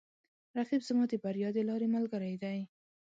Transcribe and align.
رقیب 0.57 0.81
زما 0.89 1.03
د 1.09 1.13
بریا 1.23 1.49
د 1.55 1.57
لارې 1.69 1.87
ملګری 1.95 2.35
دی 2.43 2.59